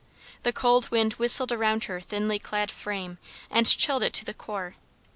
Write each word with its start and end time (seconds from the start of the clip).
The 0.41 0.51
cold 0.51 0.89
wind 0.89 1.13
whistled 1.19 1.51
around 1.51 1.83
her 1.83 2.01
thinly 2.01 2.39
clad 2.39 2.71
frame 2.71 3.19
and 3.51 3.67
chilled 3.67 4.01
it 4.01 4.13
to 4.13 4.25
the 4.25 4.33
core. 4.33 4.75